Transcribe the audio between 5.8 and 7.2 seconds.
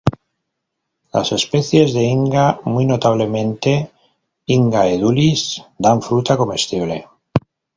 fruta comestible.